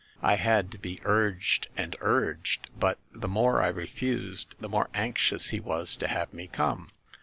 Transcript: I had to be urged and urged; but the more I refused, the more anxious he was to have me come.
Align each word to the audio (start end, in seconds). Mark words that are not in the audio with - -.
I 0.23 0.37
had 0.37 0.71
to 0.71 0.79
be 0.79 0.99
urged 1.03 1.67
and 1.77 1.95
urged; 2.01 2.71
but 2.75 2.97
the 3.13 3.27
more 3.27 3.61
I 3.61 3.67
refused, 3.67 4.55
the 4.59 4.67
more 4.67 4.89
anxious 4.95 5.49
he 5.51 5.59
was 5.59 5.95
to 5.97 6.07
have 6.07 6.33
me 6.33 6.47
come. 6.47 6.89